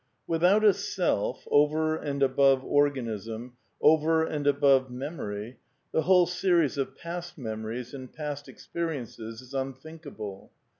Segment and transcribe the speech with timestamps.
[0.25, 5.59] Without a self, over and above organism, over and above memory,
[5.91, 10.51] the whole series of past memories and past, experiences is unthinkable.